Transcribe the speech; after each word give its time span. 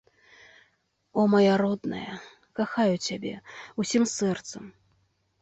О, 1.19 1.25
мая 1.33 1.55
родная, 1.63 2.13
кахаю 2.61 2.95
цябе 3.09 3.35
ўсім 3.83 4.03
сэрцам! 4.17 4.63